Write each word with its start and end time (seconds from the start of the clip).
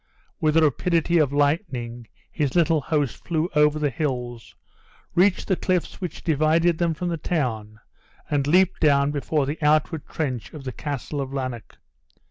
With 0.39 0.55
the 0.55 0.63
rapidity 0.63 1.19
of 1.19 1.31
lightning 1.31 2.07
his 2.31 2.55
little 2.55 2.81
host 2.81 3.23
flew 3.23 3.49
over 3.55 3.77
the 3.77 3.91
hills, 3.91 4.55
reached 5.13 5.47
the 5.47 5.55
cliffs 5.55 6.01
which 6.01 6.23
divided 6.23 6.79
them 6.79 6.95
from 6.95 7.09
the 7.09 7.17
town, 7.17 7.79
and 8.27 8.47
leaped 8.47 8.79
down 8.81 9.11
before 9.11 9.45
the 9.45 9.61
outward 9.61 10.07
trench 10.07 10.53
of 10.53 10.63
the 10.63 10.71
castle 10.71 11.21
of 11.21 11.31
Lanark. 11.31 11.77